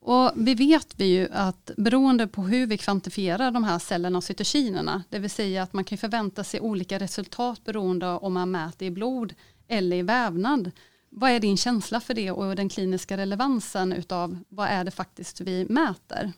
Och 0.00 0.32
vi 0.36 0.54
vet 0.54 0.94
vi 0.96 1.04
ju 1.04 1.28
att 1.32 1.70
beroende 1.76 2.26
på 2.26 2.42
hur 2.42 2.66
vi 2.66 2.78
kvantifierar 2.78 3.50
de 3.50 3.64
här 3.64 3.78
cellerna 3.78 4.18
och 4.18 4.24
cytokinerna, 4.24 5.02
det 5.08 5.18
vill 5.18 5.30
säga 5.30 5.62
att 5.62 5.72
man 5.72 5.84
kan 5.84 5.98
förvänta 5.98 6.44
sig 6.44 6.60
olika 6.60 6.98
resultat 6.98 7.64
beroende 7.64 8.06
om 8.06 8.32
man 8.32 8.50
mäter 8.50 8.88
i 8.88 8.90
blod 8.90 9.34
eller 9.68 9.96
i 9.96 10.02
vävnad. 10.02 10.70
Vad 11.10 11.30
är 11.30 11.40
din 11.40 11.56
känsla 11.56 12.00
för 12.00 12.14
det 12.14 12.30
och 12.30 12.56
den 12.56 12.68
kliniska 12.68 13.16
relevansen 13.16 13.92
utav 13.92 14.38
vad 14.48 14.68
är 14.68 14.84
det 14.84 14.90
faktiskt 14.90 15.40
vi 15.40 15.66
mäter? 15.68 16.32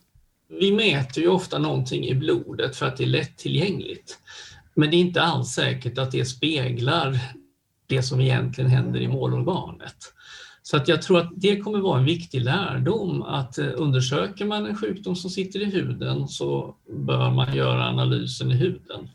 Vi 0.61 0.73
mäter 0.73 1.23
ju 1.23 1.29
ofta 1.29 1.59
någonting 1.59 2.05
i 2.05 2.15
blodet 2.15 2.77
för 2.77 2.87
att 2.87 2.97
det 2.97 3.05
är 3.05 3.09
lättillgängligt. 3.09 4.19
Men 4.75 4.91
det 4.91 4.97
är 4.97 5.01
inte 5.01 5.23
alls 5.23 5.49
säkert 5.49 5.99
att 5.99 6.11
det 6.11 6.25
speglar 6.25 7.19
det 7.87 8.03
som 8.03 8.21
egentligen 8.21 8.71
händer 8.71 9.01
i 9.01 9.09
målorganet. 9.09 9.97
Så 10.63 10.77
att 10.77 10.89
jag 10.89 11.03
tror 11.03 11.19
att 11.21 11.33
det 11.37 11.61
kommer 11.61 11.79
vara 11.79 11.99
en 11.99 12.05
viktig 12.05 12.41
lärdom 12.41 13.23
att 13.23 13.59
eh, 13.59 13.69
undersöker 13.75 14.45
man 14.45 14.67
en 14.67 14.77
sjukdom 14.77 15.17
som 15.17 15.31
sitter 15.31 15.61
i 15.61 15.65
huden 15.65 16.29
så 16.29 16.77
bör 17.07 17.31
man 17.31 17.57
göra 17.57 17.89
analysen 17.89 18.51
i 18.51 18.55
huden. 18.55 19.09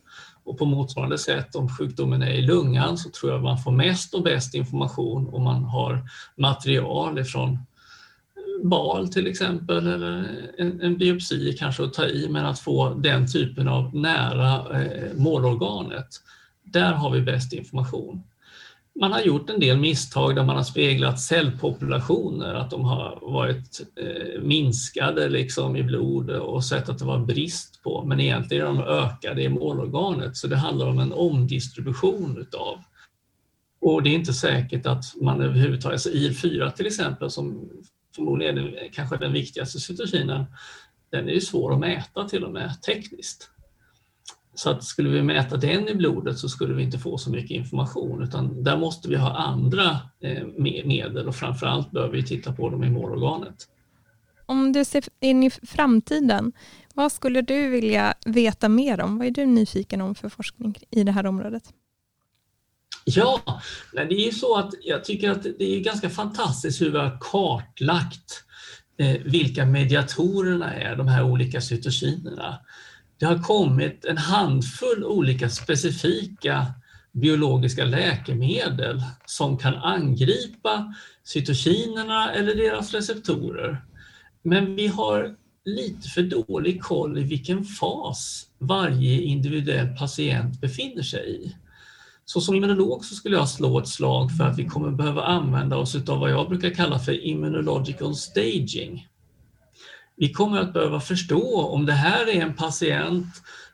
Och 0.46 0.58
på 0.58 0.66
motsvarande 0.66 1.18
sätt 1.18 1.56
om 1.56 1.70
sjukdomen 1.70 2.24
är 2.24 2.32
i 2.32 2.42
lungan 2.42 2.98
så 2.98 3.10
tror 3.10 3.32
jag 3.32 3.44
man 3.44 3.58
får 3.58 3.72
mest 3.72 4.14
och 4.14 4.24
bäst 4.24 4.56
information 4.56 5.30
om 5.34 5.44
man 5.44 5.64
har 5.64 6.10
material 6.36 7.20
ifrån 7.20 7.60
bal 8.64 9.08
till 9.08 9.28
exempel 9.28 9.88
eller 9.88 10.42
en, 10.58 10.82
en 10.82 10.98
biopsi 10.98 11.56
kanske 11.60 11.84
att 11.84 11.94
ta 11.94 12.06
i 12.06 12.28
men 12.30 12.46
att 12.46 12.60
få 12.60 12.94
den 12.94 13.32
typen 13.32 13.68
av 13.68 13.96
nära 13.96 14.82
eh, 14.82 15.14
målorganet. 15.16 16.08
Där 16.64 16.94
har 16.94 17.10
vi 17.10 17.22
bäst 17.22 17.54
information. 17.54 18.24
Man 19.00 19.12
har 19.12 19.22
gjort 19.22 19.50
en 19.50 19.60
del 19.60 19.78
misstag 19.78 20.36
där 20.36 20.44
man 20.44 20.56
har 20.56 20.64
speglat 20.64 21.22
cellpopulationer, 21.22 22.54
att 22.54 22.72
de 22.72 22.86
har 22.86 23.20
varit 23.22 23.82
eh, 23.96 24.42
minskade 24.42 25.30
liksom 25.30 25.76
i 25.76 25.84
blod 25.84 26.30
och 26.30 26.66
sett 26.66 26.90
att 26.90 27.00
det 27.00 27.06
var 27.06 27.20
brist 27.20 27.84
på, 27.84 28.06
men 28.06 28.20
egentligen 28.20 28.64
är 28.64 28.68
de 28.68 28.82
ökade 28.82 29.44
i 29.44 29.50
målorganet, 29.50 30.38
så 30.38 30.48
det 30.48 30.56
handlar 30.56 30.88
om 30.88 31.00
en 31.00 31.14
omdistribution 31.14 32.38
utav 32.38 32.80
och 33.86 34.04
det 34.04 34.10
är 34.10 34.14
inte 34.14 34.34
säkert 34.34 34.86
att 34.86 35.04
man 35.22 35.42
överhuvudtaget, 35.42 35.94
alltså 35.94 36.10
så 36.10 36.16
IL4 36.16 36.72
till 36.72 36.88
exempel 36.88 37.30
som 37.30 37.70
förmodligen 38.16 38.58
är 38.58 38.90
kanske 38.94 39.18
den 39.18 39.34
viktigaste 39.34 39.80
cytokinen, 39.80 40.46
den 41.10 41.30
är 41.30 41.34
ju 41.34 41.42
svår 41.42 41.74
att 41.74 41.80
mäta 41.80 42.30
till 42.30 42.44
och 42.44 42.52
med 42.52 42.82
tekniskt. 42.82 43.50
Så 44.56 44.70
att 44.70 44.84
skulle 44.84 45.10
vi 45.10 45.24
mäta 45.24 45.58
den 45.58 45.88
i 45.88 45.96
blodet 45.96 46.38
så 46.38 46.50
skulle 46.50 46.74
vi 46.74 46.84
inte 46.84 47.00
få 47.00 47.18
så 47.18 47.30
mycket 47.30 47.52
information 47.52 48.24
utan 48.24 48.64
där 48.64 48.78
måste 48.78 49.10
vi 49.10 49.16
ha 49.16 49.36
andra 49.36 50.00
eh, 50.20 50.48
medel 50.86 51.28
och 51.28 51.36
framförallt 51.36 51.92
bör 51.92 52.10
vi 52.10 52.24
titta 52.24 52.54
på 52.54 52.70
dem 52.70 52.84
i 52.84 52.90
målorganet. 52.90 53.68
Om 54.46 54.72
du 54.72 54.86
ser 54.86 55.04
in 55.20 55.44
i 55.44 55.50
framtiden, 55.50 56.52
vad 56.94 57.12
skulle 57.12 57.42
du 57.42 57.70
vilja 57.70 58.14
veta 58.26 58.70
mer 58.70 59.02
om? 59.02 59.18
Vad 59.18 59.28
är 59.28 59.32
du 59.32 59.46
nyfiken 59.46 60.02
om 60.02 60.16
för 60.16 60.30
forskning 60.30 60.76
i 60.90 61.04
det 61.04 61.12
här 61.12 61.26
området? 61.26 61.64
Ja, 63.06 63.42
det 63.94 64.00
är 64.00 64.26
ju 64.26 64.32
så 64.32 64.58
att 64.58 64.74
jag 64.82 65.04
tycker 65.04 65.32
att 65.32 65.44
det 65.44 65.64
är 65.64 65.80
ganska 65.80 66.10
fantastiskt 66.10 66.82
hur 66.82 66.92
vi 66.92 66.98
har 66.98 67.18
kartlagt 67.22 68.44
eh, 68.98 69.22
vilka 69.26 69.66
mediatorerna 69.66 70.74
är, 70.74 70.96
de 70.96 71.08
här 71.08 71.24
olika 71.24 71.62
cytokinerna. 71.62 72.60
Det 73.20 73.26
har 73.26 73.44
kommit 73.44 74.06
en 74.06 74.18
handfull 74.18 75.04
olika 75.04 75.50
specifika 75.50 76.66
biologiska 77.12 77.86
läkemedel 77.86 79.02
som 79.26 79.58
kan 79.58 79.76
angripa 79.76 80.94
cytokinerna 81.24 82.34
eller 82.34 82.56
deras 82.56 82.94
receptorer. 82.94 83.86
Men 84.42 84.76
vi 84.76 84.88
har 84.88 85.36
lite 85.66 86.10
för 86.10 86.22
dålig 86.22 86.82
koll 86.82 87.18
i 87.18 87.24
vilken 87.24 87.64
fas 87.64 88.46
varje 88.60 89.22
individuell 89.22 89.98
patient 89.98 90.62
befinner 90.62 91.04
sig 91.04 91.30
i. 91.30 91.56
Så 92.26 92.42
som 92.42 92.56
immunolog 92.56 93.06
så 93.06 93.16
skulle 93.16 93.36
jag 93.36 93.50
slå 93.50 93.80
ett 93.80 93.88
slag 93.88 94.38
för 94.38 94.44
att 94.44 94.60
vi 94.60 94.66
kommer 94.66 94.92
behöva 94.92 95.24
använda 95.24 95.78
oss 95.78 95.96
av 95.96 96.20
vad 96.20 96.32
jag 96.32 96.50
brukar 96.50 96.70
kalla 96.70 97.00
för 97.00 97.26
immunological 97.26 98.16
staging. 98.16 99.08
Vi 100.18 100.34
kommer 100.34 100.58
att 100.58 100.74
behöva 100.74 101.00
förstå 101.00 101.62
om 101.62 101.86
det 101.86 101.94
här 101.94 102.28
är 102.28 102.42
en 102.42 102.54
patient 102.54 103.26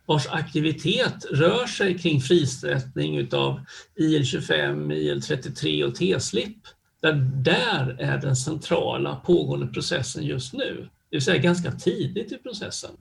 vars 0.05 0.27
aktivitet 0.27 1.25
rör 1.31 1.65
sig 1.65 1.98
kring 1.98 2.21
frisättning 2.21 3.33
av 3.33 3.62
IL-25, 3.95 4.93
IL-33 4.93 5.83
och 5.83 5.95
T-slip. 5.95 6.57
Där, 7.01 7.13
där 7.36 7.95
är 8.00 8.17
den 8.17 8.36
centrala 8.36 9.15
pågående 9.15 9.67
processen 9.67 10.24
just 10.24 10.53
nu, 10.53 10.89
det 11.10 11.15
vill 11.15 11.21
säga 11.21 11.38
ganska 11.38 11.71
tidigt 11.71 12.31
i 12.31 12.38
processen. 12.38 12.91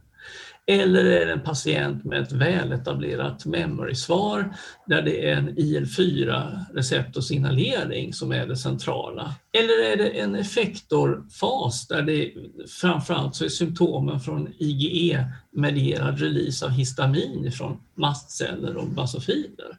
Eller 0.67 1.05
är 1.05 1.27
det 1.27 1.33
en 1.33 1.41
patient 1.41 2.05
med 2.05 2.21
ett 2.21 2.33
väletablerat 2.33 3.47
memory-svar 3.47 4.57
där 4.87 5.03
det 5.03 5.31
är 5.31 5.37
en 5.37 5.59
IL-4 5.59 6.61
receptorsignalering 6.75 8.13
som 8.13 8.33
är 8.33 8.47
det 8.47 8.57
centrala? 8.57 9.35
Eller 9.53 9.93
är 9.93 9.97
det 9.97 10.09
en 10.09 10.35
effektorfas 10.35 11.89
där 11.89 12.03
det 12.03 12.33
framförallt 12.81 13.35
så 13.35 13.45
är 13.45 13.49
symptomen 13.49 14.21
från 14.21 14.53
IgE-medierad 14.59 16.21
release 16.21 16.67
av 16.67 16.71
histamin 16.71 17.53
från 17.53 17.81
mastceller 17.95 18.77
och 18.77 18.87
basofiler? 18.87 19.79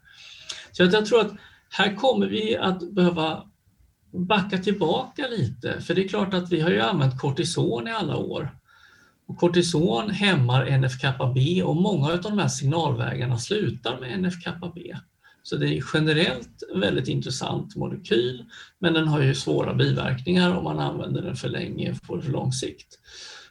Så 0.71 0.83
jag 0.83 1.05
tror 1.05 1.21
att 1.21 1.31
här 1.69 1.95
kommer 1.95 2.27
vi 2.27 2.57
att 2.57 2.91
behöva 2.91 3.43
backa 4.13 4.57
tillbaka 4.57 5.27
lite, 5.27 5.81
för 5.81 5.95
det 5.95 6.03
är 6.03 6.07
klart 6.07 6.33
att 6.33 6.51
vi 6.51 6.61
har 6.61 6.69
ju 6.69 6.81
använt 6.81 7.19
kortison 7.19 7.87
i 7.87 7.91
alla 7.91 8.17
år. 8.17 8.60
Kortison 9.35 10.09
hämmar 10.09 10.65
NF-kappa-B 10.65 11.63
och 11.63 11.75
många 11.75 12.11
av 12.11 12.21
de 12.21 12.39
här 12.39 12.47
signalvägarna 12.47 13.37
slutar 13.37 13.99
med 13.99 14.19
NF-kappa-B. 14.19 14.95
Så 15.43 15.55
det 15.55 15.77
är 15.77 15.83
generellt 15.93 16.63
en 16.73 16.79
väldigt 16.79 17.07
intressant 17.07 17.75
molekyl, 17.75 18.45
men 18.79 18.93
den 18.93 19.07
har 19.07 19.21
ju 19.21 19.35
svåra 19.35 19.73
biverkningar 19.73 20.55
om 20.55 20.63
man 20.63 20.79
använder 20.79 21.21
den 21.21 21.35
för 21.35 21.49
länge 21.49 21.95
på 22.07 22.21
för 22.21 22.31
lång 22.31 22.51
sikt. 22.51 22.99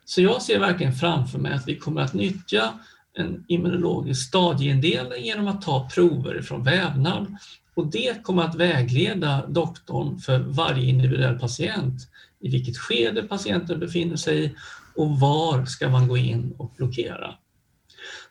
Så 0.04 0.22
jag 0.22 0.42
ser 0.42 0.58
verkligen 0.60 0.92
framför 0.92 1.38
mig 1.38 1.52
att 1.52 1.68
vi 1.68 1.76
kommer 1.76 2.00
att 2.00 2.14
nyttja 2.14 2.72
en 3.18 3.44
immunologisk 3.48 4.28
stadieindelning 4.28 5.24
genom 5.24 5.48
att 5.48 5.62
ta 5.62 5.88
prover 5.94 6.42
från 6.42 6.64
vävnad 6.64 7.36
och 7.74 7.86
det 7.86 8.22
kommer 8.22 8.42
att 8.42 8.54
vägleda 8.54 9.46
doktorn 9.46 10.18
för 10.18 10.38
varje 10.38 10.84
individuell 10.84 11.38
patient 11.38 12.08
i 12.40 12.48
vilket 12.48 12.78
skede 12.78 13.22
patienten 13.22 13.80
befinner 13.80 14.16
sig 14.16 14.54
och 14.94 15.20
var 15.20 15.64
ska 15.64 15.88
man 15.88 16.08
gå 16.08 16.16
in 16.16 16.54
och 16.58 16.72
blockera. 16.76 17.34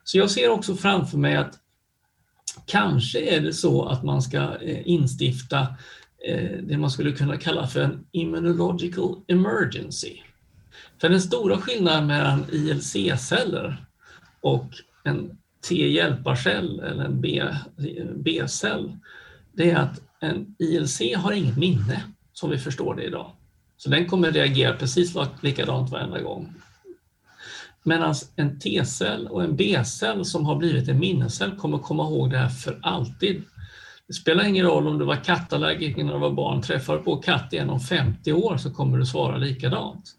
Så 0.04 0.18
jag 0.18 0.32
ser 0.32 0.50
också 0.50 0.76
framför 0.76 1.18
mig 1.18 1.36
att 1.36 1.60
kanske 2.66 3.20
är 3.20 3.42
det 3.42 3.54
så 3.54 3.86
att 3.86 4.04
man 4.04 4.22
ska 4.22 4.58
eh, 4.62 4.88
instifta 4.88 5.60
eh, 6.28 6.58
det 6.64 6.78
man 6.78 6.92
skulle 6.92 7.12
kunna 7.12 7.38
kalla 7.38 7.68
för 7.68 7.82
en 7.82 8.06
immunological 8.12 9.22
emergency. 9.28 10.18
För 11.02 11.10
den 11.10 11.22
stora 11.22 11.58
skillnaden 11.58 12.08
mellan 12.08 12.46
ILC-celler 12.52 13.86
och 14.42 14.68
en 15.04 15.38
T-hjälparcell 15.70 16.80
eller 16.80 17.04
en 17.04 17.24
eh, 17.24 18.06
B-cell, 18.16 18.98
det 19.54 19.72
är 19.72 19.78
att 19.78 20.02
en 20.20 20.56
ILC 20.60 21.02
har 21.18 21.32
inget 21.32 21.58
minne 21.58 22.04
som 22.34 22.50
vi 22.50 22.58
förstår 22.58 22.96
det 22.96 23.04
idag. 23.04 23.32
Så 23.82 23.90
den 23.90 24.08
kommer 24.08 24.32
reagera 24.32 24.74
precis 24.74 25.16
likadant 25.42 25.92
varenda 25.92 26.22
gång. 26.22 26.54
Medan 27.84 28.16
en 28.36 28.60
T-cell 28.60 29.28
och 29.28 29.44
en 29.44 29.56
B-cell 29.56 30.26
som 30.26 30.46
har 30.46 30.56
blivit 30.56 30.90
en 30.90 31.00
minnescell 31.00 31.52
kommer 31.52 31.78
komma 31.78 32.04
ihåg 32.04 32.32
det 32.32 32.38
här 32.38 32.50
för 32.50 32.80
alltid. 32.82 33.44
Det 34.08 34.14
spelar 34.14 34.44
ingen 34.44 34.66
roll 34.66 34.88
om 34.88 34.98
du 34.98 35.06
var 35.06 35.24
kattallergiker 35.24 36.04
när 36.04 36.14
du 36.14 36.20
var 36.20 36.32
barn, 36.32 36.62
träffar 36.62 36.98
du 36.98 37.04
på 37.04 37.18
katt 37.18 37.54
igen 37.54 37.70
om 37.70 37.80
50 37.80 38.34
år 38.34 38.58
så 38.58 38.74
kommer 38.74 38.98
du 38.98 39.06
svara 39.06 39.38
likadant. 39.38 40.12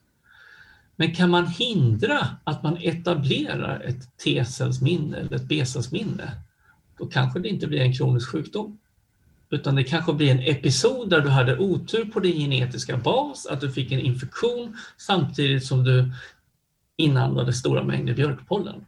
Men 0.97 1.15
kan 1.15 1.31
man 1.31 1.47
hindra 1.47 2.29
att 2.45 2.63
man 2.63 2.77
etablerar 2.81 3.81
ett 3.81 4.17
T-cellsminne 4.25 5.17
eller 5.17 5.37
ett 5.37 5.49
B-cellsminne, 5.49 6.33
då 6.99 7.07
kanske 7.07 7.39
det 7.39 7.49
inte 7.49 7.67
blir 7.67 7.81
en 7.81 7.95
kronisk 7.95 8.29
sjukdom. 8.29 8.79
Utan 9.51 9.75
det 9.75 9.85
kanske 9.85 10.13
blir 10.13 10.31
en 10.31 10.41
episod 10.41 11.11
där 11.11 11.21
du 11.21 11.29
hade 11.29 11.59
otur 11.59 12.05
på 12.05 12.21
din 12.21 12.39
genetiska 12.39 12.97
bas, 12.97 13.47
att 13.47 13.61
du 13.61 13.73
fick 13.73 13.93
en 13.93 14.01
infektion 14.01 14.77
samtidigt 14.97 15.67
som 15.67 15.85
du 15.85 16.13
inandade 16.97 17.53
stora 17.53 17.85
mängder 17.85 18.15
björkpollen. 18.15 18.87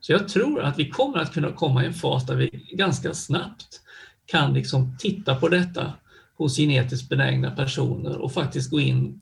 Så 0.00 0.12
jag 0.12 0.28
tror 0.28 0.62
att 0.62 0.78
vi 0.78 0.90
kommer 0.90 1.18
att 1.18 1.34
kunna 1.34 1.52
komma 1.52 1.82
i 1.82 1.86
en 1.86 1.94
fas 1.94 2.26
där 2.26 2.36
vi 2.36 2.48
ganska 2.72 3.14
snabbt 3.14 3.80
kan 4.26 4.54
liksom 4.54 4.96
titta 4.98 5.34
på 5.34 5.48
detta 5.48 5.92
hos 6.36 6.56
genetiskt 6.56 7.08
benägna 7.08 7.50
personer 7.50 8.16
och 8.16 8.32
faktiskt 8.32 8.70
gå 8.70 8.80
in 8.80 9.20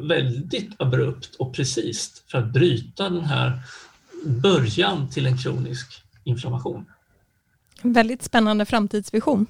väldigt 0.00 0.72
abrupt 0.78 1.34
och 1.34 1.54
precis 1.54 2.24
för 2.30 2.38
att 2.38 2.52
bryta 2.52 3.10
den 3.10 3.24
här 3.24 3.58
början 4.24 5.10
till 5.10 5.26
en 5.26 5.38
kronisk 5.38 6.02
inflammation. 6.24 6.86
Väldigt 7.82 8.22
spännande 8.22 8.64
framtidsvision. 8.64 9.46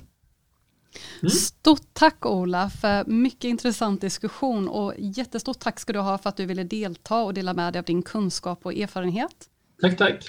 Mm. 1.23 1.31
Stort 1.31 1.87
tack 1.93 2.27
Ola 2.27 2.71
för 2.71 3.05
mycket 3.05 3.45
intressant 3.45 4.01
diskussion 4.01 4.69
och 4.69 4.95
jättestort 4.99 5.59
tack 5.59 5.81
ska 5.81 5.93
du 5.93 5.99
ha 5.99 6.19
för 6.19 6.29
att 6.29 6.37
du 6.37 6.47
ville 6.47 6.65
delta 6.65 7.23
och 7.23 7.35
dela 7.35 7.55
med 7.55 7.73
dig 7.73 7.79
av 7.79 7.85
din 7.85 8.03
kunskap 8.03 8.67
och 8.67 8.75
erfarenhet. 8.75 9.49
Tack, 9.81 9.99
tack. 9.99 10.25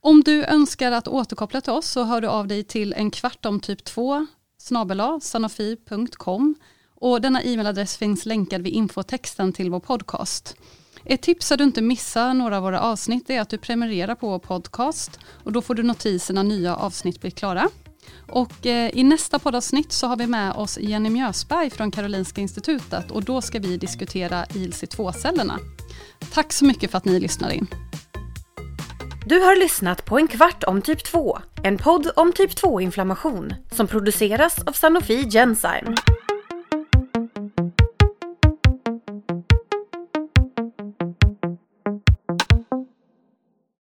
Om 0.00 0.20
du 0.20 0.44
önskar 0.44 0.92
att 0.92 1.08
återkoppla 1.08 1.60
till 1.60 1.72
oss 1.72 1.86
så 1.86 2.02
hör 2.04 2.20
du 2.20 2.28
av 2.28 2.48
dig 2.48 2.64
till 2.64 2.92
en 2.92 3.10
kvart 3.10 3.46
om 3.46 3.60
typ 3.60 3.84
2 3.84 4.26
snabela 4.58 5.20
sanofi.com 5.20 6.54
och 6.94 7.20
denna 7.20 7.42
e-mailadress 7.42 7.96
finns 7.96 8.26
länkad 8.26 8.62
vid 8.62 8.72
infotexten 8.72 9.52
till 9.52 9.70
vår 9.70 9.80
podcast. 9.80 10.56
Ett 11.10 11.22
tips 11.22 11.46
så 11.46 11.54
att 11.54 11.58
du 11.58 11.64
inte 11.64 11.82
missar 11.82 12.34
några 12.34 12.56
av 12.56 12.62
våra 12.62 12.80
avsnitt 12.80 13.30
är 13.30 13.40
att 13.40 13.48
du 13.48 13.58
prenumererar 13.58 14.14
på 14.14 14.28
vår 14.28 14.38
podcast 14.38 15.20
och 15.44 15.52
då 15.52 15.62
får 15.62 15.74
du 15.74 15.82
notiser 15.82 16.34
när 16.34 16.42
nya 16.42 16.76
avsnitt 16.76 17.20
blir 17.20 17.30
klara. 17.30 17.68
Och 18.28 18.66
eh, 18.66 18.90
i 18.94 19.04
nästa 19.04 19.38
poddavsnitt 19.38 19.92
så 19.92 20.06
har 20.06 20.16
vi 20.16 20.26
med 20.26 20.52
oss 20.52 20.78
Jenny 20.78 21.10
Mjösberg 21.10 21.70
från 21.70 21.90
Karolinska 21.90 22.40
Institutet 22.40 23.10
och 23.10 23.24
då 23.24 23.40
ska 23.40 23.58
vi 23.58 23.76
diskutera 23.76 24.44
ILC2-cellerna. 24.44 25.58
Tack 26.32 26.52
så 26.52 26.64
mycket 26.64 26.90
för 26.90 26.98
att 26.98 27.04
ni 27.04 27.20
lyssnar 27.20 27.50
in. 27.50 27.66
Du 29.26 29.40
har 29.40 29.56
lyssnat 29.56 30.04
på 30.04 30.18
En 30.18 30.28
kvart 30.28 30.64
om 30.64 30.82
typ 30.82 31.04
2, 31.04 31.38
en 31.62 31.78
podd 31.78 32.10
om 32.16 32.32
typ 32.32 32.50
2-inflammation 32.50 33.54
som 33.72 33.86
produceras 33.86 34.58
av 34.66 34.72
Sanofi 34.72 35.30
Genzyme. 35.30 35.94